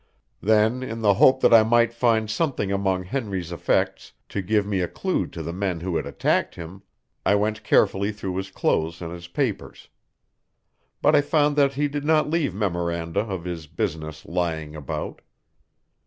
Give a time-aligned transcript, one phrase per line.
[0.41, 4.81] Then, in the hope that I might find something among Henry's effects to give me
[4.81, 6.81] a clue to the men who had attacked him,
[7.23, 9.89] I went carefully through his clothes and his papers.
[11.03, 15.21] But I found that he did not leave memoranda of his business lying about.